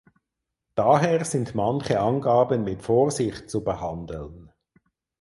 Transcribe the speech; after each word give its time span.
Daher 0.73 1.23
sind 1.25 1.53
manche 1.53 1.99
Angaben 1.99 2.63
mit 2.63 2.81
Vorsicht 2.81 3.51
zu 3.51 3.63
behandeln. 3.63 4.51